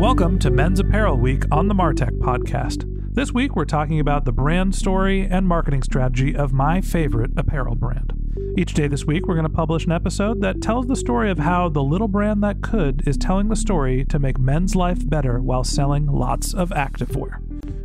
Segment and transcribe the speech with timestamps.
[0.00, 2.86] Welcome to Men's Apparel Week on the Martech Podcast.
[3.14, 7.74] This week, we're talking about the brand story and marketing strategy of my favorite apparel
[7.74, 8.14] brand.
[8.56, 11.38] Each day this week, we're going to publish an episode that tells the story of
[11.38, 15.38] how the little brand that could is telling the story to make men's life better
[15.38, 17.38] while selling lots of activewear.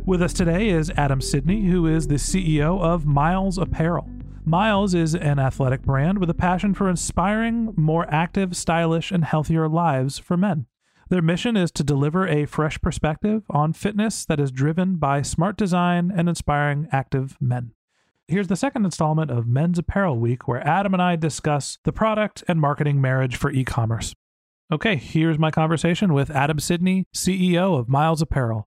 [0.06, 4.08] With us today is Adam Sidney, who is the CEO of Myles Apparel.
[4.46, 9.68] Myles is an athletic brand with a passion for inspiring more active, stylish, and healthier
[9.68, 10.64] lives for men.
[11.08, 15.56] Their mission is to deliver a fresh perspective on fitness that is driven by smart
[15.56, 17.70] design and inspiring active men.
[18.26, 22.42] Here's the second installment of Men's Apparel Week, where Adam and I discuss the product
[22.48, 24.16] and marketing marriage for e commerce.
[24.72, 28.66] Okay, here's my conversation with Adam Sidney, CEO of Myles Apparel.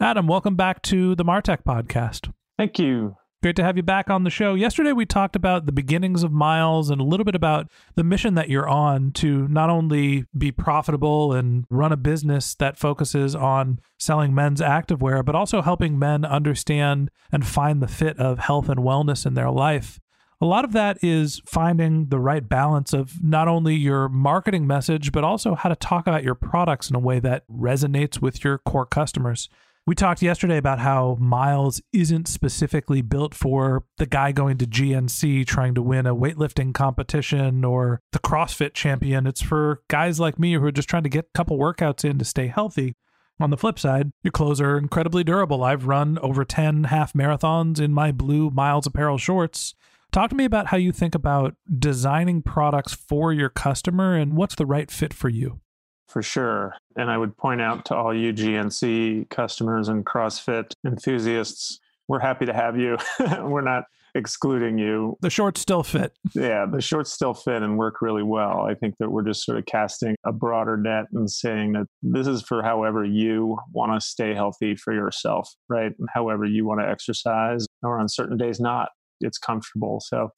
[0.00, 2.32] Adam, welcome back to the Martech podcast.
[2.58, 3.14] Thank you.
[3.46, 4.54] Great to have you back on the show.
[4.54, 8.34] Yesterday, we talked about the beginnings of Myles and a little bit about the mission
[8.34, 13.78] that you're on to not only be profitable and run a business that focuses on
[14.00, 18.80] selling men's activewear, but also helping men understand and find the fit of health and
[18.80, 20.00] wellness in their life.
[20.40, 25.12] A lot of that is finding the right balance of not only your marketing message,
[25.12, 28.58] but also how to talk about your products in a way that resonates with your
[28.58, 29.48] core customers.
[29.88, 35.46] We talked yesterday about how Myles isn't specifically built for the guy going to GNC
[35.46, 39.28] trying to win a weightlifting competition or the CrossFit champion.
[39.28, 42.18] It's for guys like me who are just trying to get a couple workouts in
[42.18, 42.96] to stay healthy.
[43.38, 45.62] On the flip side, your clothes are incredibly durable.
[45.62, 49.76] I've run over 10 half marathons in my blue Myles apparel shorts.
[50.10, 54.56] Talk to me about how you think about designing products for your customer and what's
[54.56, 55.60] the right fit for you
[56.08, 56.74] for sure.
[56.96, 62.46] And I would point out to all you GNC customers and CrossFit enthusiasts, we're happy
[62.46, 62.96] to have you.
[63.20, 63.84] we're not
[64.14, 65.16] excluding you.
[65.20, 66.12] The shorts still fit.
[66.34, 68.62] Yeah, the shorts still fit and work really well.
[68.62, 72.26] I think that we're just sort of casting a broader net and saying that this
[72.26, 75.92] is for however you want to stay healthy for yourself, right?
[75.98, 78.88] And however you want to exercise, or on certain days not.
[79.20, 80.00] It's comfortable.
[80.00, 80.30] So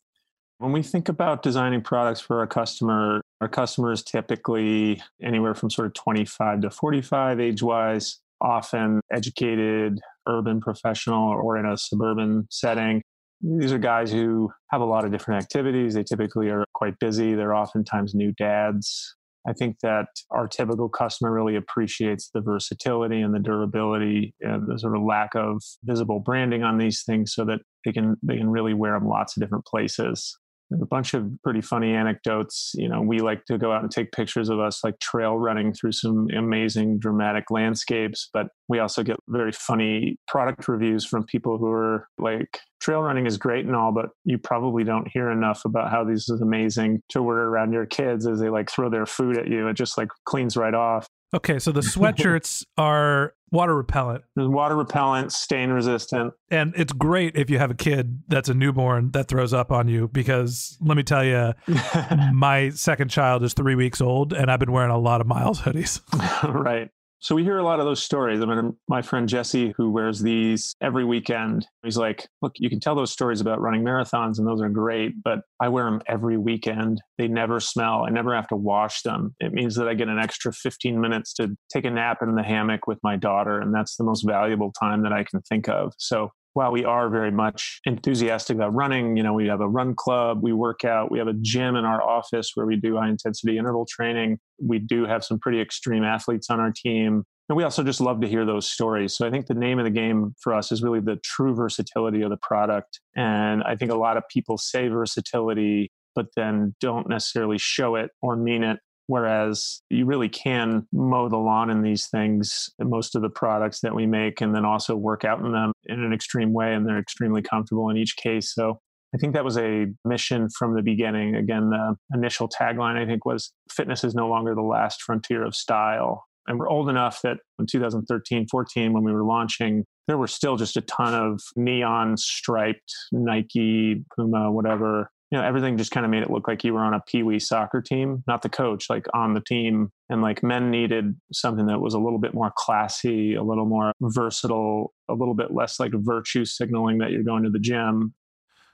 [0.58, 5.86] when we think about designing products for our customer, our customers typically anywhere from sort
[5.86, 13.02] of 25 to 45 age wise, often educated, urban professional, or in a suburban setting.
[13.40, 15.94] These are guys who have a lot of different activities.
[15.94, 17.34] They typically are quite busy.
[17.34, 19.14] They're oftentimes new dads.
[19.46, 24.76] I think that our typical customer really appreciates the versatility and the durability and the
[24.76, 28.50] sort of lack of visible branding on these things so that they can they can
[28.50, 30.36] really wear them lots of different places
[30.72, 32.72] a bunch of pretty funny anecdotes.
[32.74, 35.72] You know, we like to go out and take pictures of us like trail running
[35.72, 41.58] through some amazing dramatic landscapes, but we also get very funny product reviews from people
[41.58, 45.64] who are like, trail running is great and all, but you probably don't hear enough
[45.64, 49.06] about how this is amazing to wear around your kids as they like throw their
[49.06, 49.68] food at you.
[49.68, 51.08] It just like cleans right off.
[51.34, 54.24] Okay, so the sweatshirts are water repellent.
[54.36, 56.34] There's water repellent, stain resistant.
[56.50, 59.88] And it's great if you have a kid that's a newborn that throws up on
[59.88, 61.54] you because let me tell you,
[62.32, 65.62] my second child is three weeks old and I've been wearing a lot of Myles
[65.62, 66.00] hoodies.
[66.54, 66.90] right.
[67.20, 68.40] So we hear a lot of those stories.
[68.40, 72.78] I mean, my friend Jesse, who wears these every weekend, he's like, look, you can
[72.78, 76.36] tell those stories about running marathons and those are great, but I wear them every
[76.36, 77.00] weekend.
[77.16, 78.04] They never smell.
[78.06, 79.34] I never have to wash them.
[79.40, 82.42] It means that I get an extra 15 minutes to take a nap in the
[82.44, 83.60] hammock with my daughter.
[83.60, 85.94] And that's the most valuable time that I can think of.
[85.98, 89.94] So while we are very much enthusiastic about running, you know, we have a run
[89.94, 93.08] club, we work out, we have a gym in our office where we do high
[93.08, 94.40] intensity interval training.
[94.60, 97.22] We do have some pretty extreme athletes on our team.
[97.48, 99.16] And we also just love to hear those stories.
[99.16, 102.22] So I think the name of the game for us is really the true versatility
[102.22, 102.98] of the product.
[103.14, 108.10] And I think a lot of people say versatility, but then don't necessarily show it
[108.20, 108.80] or mean it.
[109.08, 113.94] Whereas you really can mow the lawn in these things, most of the products that
[113.94, 116.74] we make, and then also work out in them in an extreme way.
[116.74, 118.54] And they're extremely comfortable in each case.
[118.54, 118.78] So
[119.14, 121.36] I think that was a mission from the beginning.
[121.36, 125.54] Again, the initial tagline, I think, was fitness is no longer the last frontier of
[125.54, 126.24] style.
[126.46, 130.56] And we're old enough that in 2013, 14, when we were launching, there were still
[130.56, 135.10] just a ton of neon striped Nike, Puma, whatever.
[135.30, 137.22] You know, everything just kind of made it look like you were on a pee
[137.22, 139.92] wee soccer team, not the coach, like on the team.
[140.08, 143.92] And like men needed something that was a little bit more classy, a little more
[144.00, 148.14] versatile, a little bit less like virtue signaling that you're going to the gym.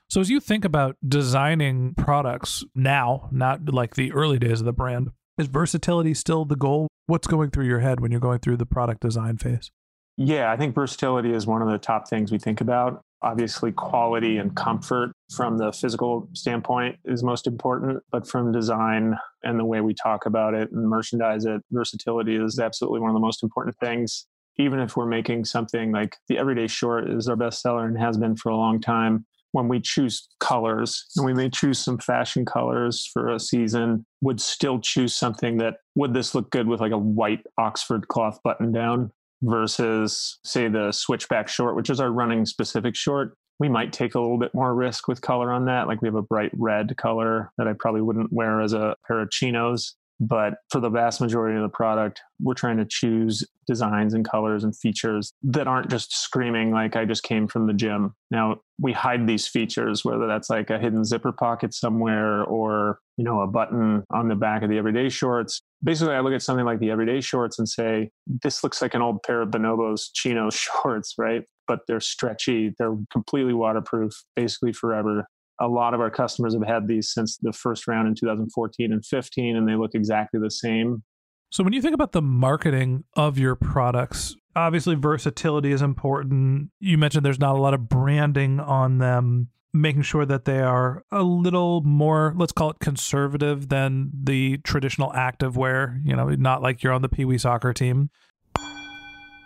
[0.09, 4.73] So, as you think about designing products now, not like the early days of the
[4.73, 6.87] brand, is versatility still the goal?
[7.07, 9.71] What's going through your head when you're going through the product design phase?
[10.17, 13.01] Yeah, I think versatility is one of the top things we think about.
[13.21, 19.59] Obviously, quality and comfort from the physical standpoint is most important, but from design and
[19.59, 23.19] the way we talk about it and merchandise it, versatility is absolutely one of the
[23.19, 24.27] most important things.
[24.57, 28.17] Even if we're making something like the everyday short is our best seller and has
[28.17, 29.25] been for a long time,
[29.55, 34.41] when we choose colors and we may choose some fashion colors for a season would
[34.41, 38.73] still choose something that would this look good with like a white oxford cloth button
[38.73, 39.11] down
[39.45, 44.19] versus say the switchback short which is our running specific short we might take a
[44.19, 45.87] little bit more risk with color on that.
[45.87, 49.21] Like we have a bright red color that i probably wouldn't wear as a pair
[49.21, 54.13] of chinos but for the vast majority of the product, we're trying to choose designs
[54.13, 58.13] and colors and features that aren't just screaming like I just came from the gym.
[58.31, 63.23] Now, we hide these features, whether that's like a hidden zipper pocket somewhere or, you
[63.23, 65.61] know, a button on the back of the everyday shorts.
[65.83, 68.11] Basically, I look at something like the everyday shorts and say,
[68.43, 71.43] this looks like an old pair of Bonobos chino shorts, right?
[71.67, 75.27] But they're stretchy, they're completely waterproof, basically forever
[75.59, 79.05] a lot of our customers have had these since the first round in 2014 and
[79.05, 81.03] 15 and they look exactly the same.
[81.51, 86.69] So when you think about the marketing of your products obviously versatility is important.
[86.79, 91.03] You mentioned there's not a lot of branding on them making sure that they are
[91.11, 96.61] a little more let's call it conservative than the traditional active wear you know not
[96.61, 98.09] like you're on the pee wee soccer team.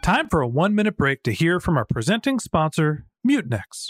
[0.03, 3.89] Time for a one minute break to hear from our presenting sponsor mutinex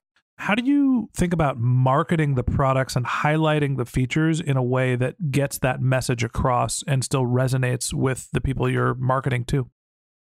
[0.41, 4.95] How do you think about marketing the products and highlighting the features in a way
[4.95, 9.69] that gets that message across and still resonates with the people you're marketing to?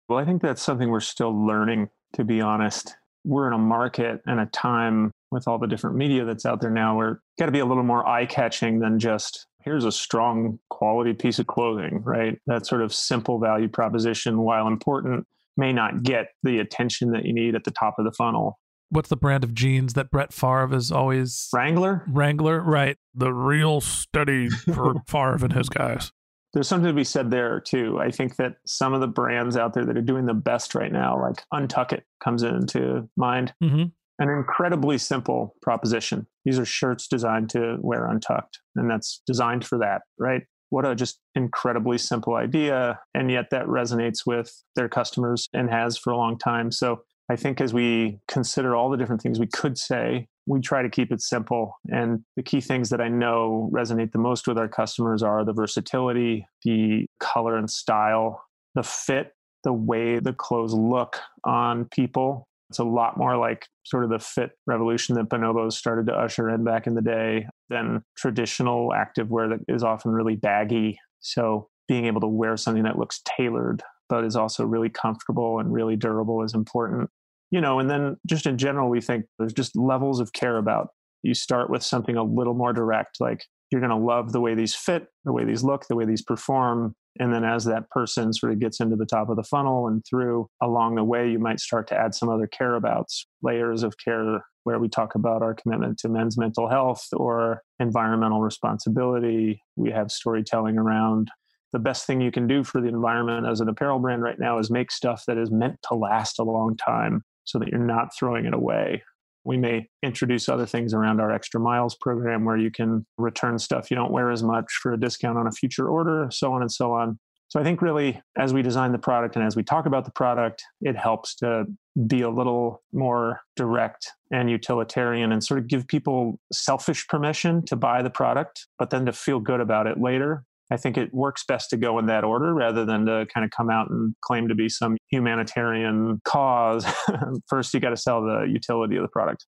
[0.10, 2.96] Well, I think that's something we're still learning, to be honest.
[3.26, 6.72] We're in a market and a time with all the different media that's out there
[6.72, 10.58] now where got to be a little more eye catching than just here's a strong
[10.72, 12.40] quality piece of clothing, right?
[12.48, 17.34] That sort of simple value proposition, while important, may not get the attention that you
[17.34, 18.58] need at the top of the funnel
[18.90, 22.04] what's the brand of jeans that Brett Favre is always Wrangler?
[22.08, 22.98] Wrangler, right?
[23.14, 26.12] The real steady for Favre and his guys.
[26.54, 28.00] There's something to be said there too.
[28.00, 30.92] I think that some of the brands out there that are doing the best right
[30.92, 33.54] now, like UNTUCKit, comes into mind.
[33.64, 33.84] Mm-hmm.
[34.20, 36.26] An incredibly simple proposition.
[36.44, 40.42] These are shirts designed to wear untucked, and that's designed for that, right?
[40.70, 43.00] What a just incredibly simple idea.
[43.14, 46.72] And yet that resonates with their customers and has for a long time.
[46.72, 50.82] So I think as we consider all the different things we could say, we try
[50.82, 51.78] to keep it simple.
[51.90, 55.54] And the key things that I know resonate the most with our customers are the
[55.54, 58.44] versatility, the color and style,
[58.76, 59.34] the fit,
[59.66, 62.48] the way the clothes look on people.
[62.70, 66.50] It's a lot more like sort of the fit revolution that Bonobos started to usher
[66.50, 70.98] in back in the day than traditional activewear that is often really baggy.
[71.20, 75.74] So being able to wear something that looks tailored but is also really comfortable and
[75.74, 77.10] really durable is important
[77.52, 80.90] you know, and then just in general, we think there's just levels of care about.
[81.24, 84.56] You start with something a little more direct, like you're going to love the way
[84.56, 86.96] these fit, the way these look, the way these perform.
[87.20, 90.04] And then as that person sort of gets into the top of the funnel and
[90.08, 93.96] through along the way, you might start to add some other care abouts, layers of
[94.04, 99.62] care where we talk about our commitment to men's mental health or environmental responsibility.
[99.76, 101.30] We have storytelling around
[101.74, 104.60] the best thing you can do for the environment as an apparel brand right now
[104.60, 108.16] is make stuff that is meant to last a long time so that you're not
[108.18, 109.04] throwing it away.
[109.44, 113.90] We may introduce other things around our extra miles program where you can return stuff
[113.90, 116.72] you don't wear as much for a discount on a future order, so on and
[116.72, 117.18] so on.
[117.50, 120.12] So I think really as we design the product and as we talk about the
[120.12, 121.66] product, it helps to
[122.06, 127.78] be a little more direct and utilitarian and sort of give people selfish permission to
[127.78, 131.44] buy the product, but then to feel good about it later I think it works
[131.48, 134.50] best to go in that order rather than to kind of come out and claim
[134.50, 136.86] to be some humanitarian cause.
[137.48, 139.46] First, you got to sell the utility of the product.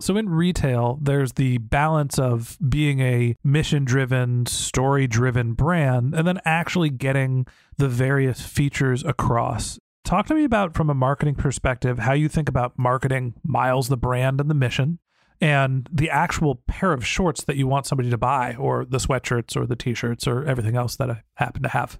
[0.00, 6.26] So in retail, there's the balance of being a mission driven, story driven brand and
[6.26, 7.46] then actually getting
[7.76, 9.78] the various features across.
[10.04, 13.98] Talk to me about, from a marketing perspective, how you think about marketing Myles, the
[13.98, 14.98] brand, and the mission,
[15.40, 19.56] and the actual pair of shorts that you want somebody to buy, or the sweatshirts,
[19.56, 21.98] or the t shirts, or everything else that I happen to have?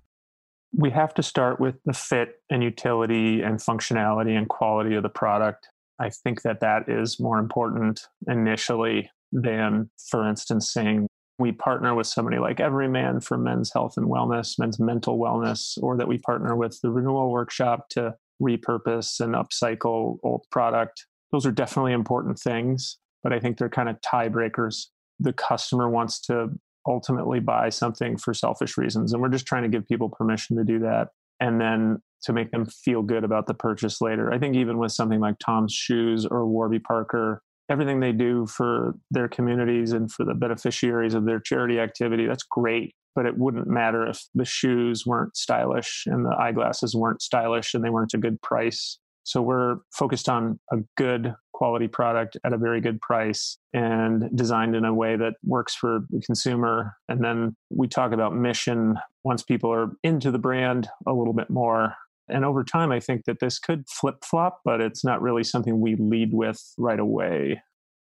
[0.77, 5.09] We have to start with the fit and utility and functionality and quality of the
[5.09, 5.69] product.
[5.99, 11.07] I think that that is more important initially than, for instance, saying
[11.39, 15.97] we partner with somebody like Everyman for men's health and wellness, men's mental wellness, or
[15.97, 21.07] that we partner with the Renewal Workshop to repurpose and upcycle old product.
[21.33, 24.87] Those are definitely important things but I think they're kind of tiebreakers.
[25.19, 26.49] The customer wants to
[26.87, 30.65] ultimately buy something for selfish reasons, and we're just trying to give people permission to
[30.65, 31.09] do that.
[31.43, 34.33] And then to make them feel good about the purchase later.
[34.33, 38.95] I think even with something like Tom's Shoes or Warby Parker, everything they do for
[39.11, 42.95] their communities and for the beneficiaries of their charity activity, that's great.
[43.15, 47.83] But it wouldn't matter if the shoes weren't stylish and the eyeglasses weren't stylish and
[47.83, 48.99] they weren't a good price.
[49.31, 54.75] So we're focused on a good quality product at a very good price and designed
[54.75, 56.97] in a way that works for the consumer.
[57.09, 61.49] And then we talk about mission once people are into the brand a little bit
[61.49, 61.95] more.
[62.29, 65.81] And over time, I think that this could flip flop, but it's not really something
[65.81, 67.63] we lead with right away.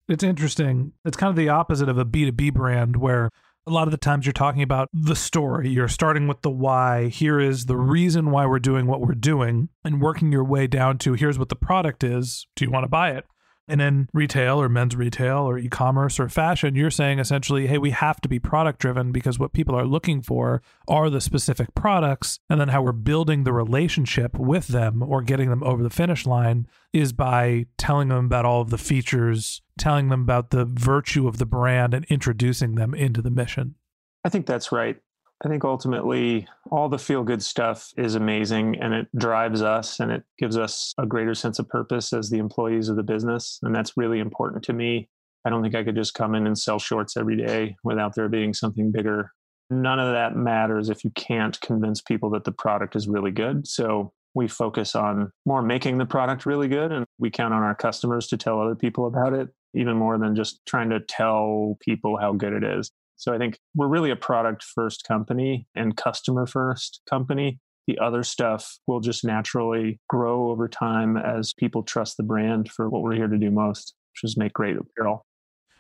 [0.08, 0.94] It's interesting.
[1.04, 3.30] It's kind of the opposite of a B2B brand where
[3.70, 5.70] a lot of the times you're talking about the story.
[5.70, 7.08] You're starting with the why.
[7.08, 10.98] Here is the reason why we're doing what we're doing, and working your way down
[11.00, 12.48] to here's what the product is.
[12.56, 13.26] Do you want to buy it?
[13.70, 17.78] And in retail or men's retail or e commerce or fashion, you're saying essentially, hey,
[17.78, 21.76] we have to be product driven because what people are looking for are the specific
[21.76, 22.40] products.
[22.50, 26.26] And then how we're building the relationship with them or getting them over the finish
[26.26, 31.28] line is by telling them about all of the features, telling them about the virtue
[31.28, 33.76] of the brand, and introducing them into the mission.
[34.24, 35.00] I think that's right.
[35.43, 40.12] I think ultimately all the feel good stuff is amazing and it drives us and
[40.12, 43.58] it gives us a greater sense of purpose as the employees of the business.
[43.63, 45.08] And that's really important to me.
[45.46, 48.27] I don't think I could just come in and sell shorts every day without there
[48.27, 49.31] being something bigger.
[49.69, 53.65] None of that matters if you can't convince people that the product is really good.
[53.65, 57.75] So we focus on more making the product really good and we count on our
[57.75, 62.17] customers to tell other people about it even more than just trying to tell people
[62.17, 62.91] how good it is.
[63.20, 67.60] So I think we're really a product first company and customer first company.
[67.86, 72.90] The other stuff will just naturally grow over time as people trust the brand for
[72.90, 75.26] what we're here to do most, which is make great apparel.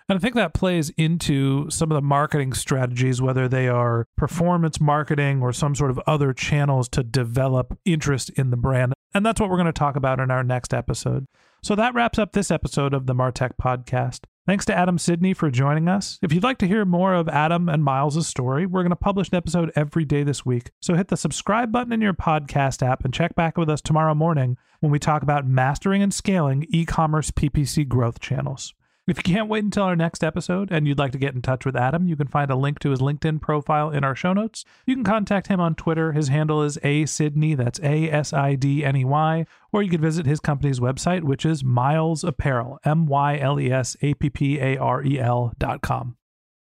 [0.09, 4.81] And I think that plays into some of the marketing strategies, whether they are performance
[4.81, 8.93] marketing or some sort of other channels to develop interest in the brand.
[9.13, 11.25] And that's what we're going to talk about in our next episode.
[11.63, 14.21] So that wraps up this episode of the Martech Podcast.
[14.45, 16.17] Thanks to Adam Sidney for joining us.
[16.23, 19.29] If you'd like to hear more of Adam and Myles' story, we're going to publish
[19.29, 20.71] an episode every day this week.
[20.81, 24.15] So hit the subscribe button in your podcast app and check back with us tomorrow
[24.15, 28.73] morning when we talk about mastering and scaling e commerce PPC growth channels.
[29.09, 31.65] If you can't wait until our next episode and you'd like to get in touch
[31.65, 34.65] with Adam, you can find a link to his LinkedIn profile in our show notes.
[34.85, 36.11] You can contact him on Twitter.
[36.11, 39.89] His handle is A Sidney, that's A S I D N E Y, or you
[39.89, 44.13] can visit his company's website, which is Myles Apparel, M Y L E S A
[44.13, 46.15] P P A R E L dot com.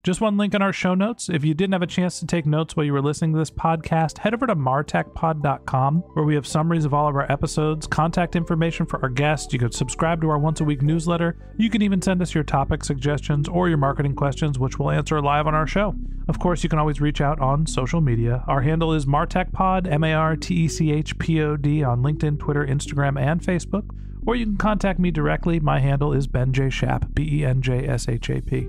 [0.07, 1.29] Just one link in our show notes.
[1.29, 3.51] If you didn't have a chance to take notes while you were listening to this
[3.51, 8.37] podcast, head over to martechpod.com where we have summaries of all of our episodes, contact
[8.37, 9.53] information for our guests.
[9.53, 11.37] You could subscribe to our once a week newsletter.
[11.57, 15.21] You can even send us your topic suggestions or your marketing questions, which we'll answer
[15.21, 15.93] live on our show.
[16.29, 18.45] Of course, you can always reach out on social media.
[18.47, 22.05] Our handle is martechpod, M A R T E C H P O D, on
[22.05, 23.91] LinkedIn, Twitter, Instagram, and Facebook.
[24.25, 25.59] Or you can contact me directly.
[25.59, 26.71] My handle is Ben J.
[26.71, 28.69] Shap, B E N J S H A P.